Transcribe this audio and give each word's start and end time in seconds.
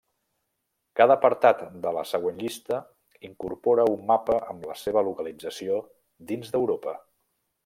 Cada 0.99 1.17
apartat 1.19 1.59
de 1.83 1.91
la 1.97 2.05
següent 2.13 2.41
llista 2.45 2.79
incorpora 3.29 3.87
un 3.93 4.03
mapa 4.15 4.41
amb 4.55 4.69
la 4.71 4.81
seva 4.87 5.07
localització 5.11 5.81
dins 6.33 6.55
d'Europa. 6.57 7.01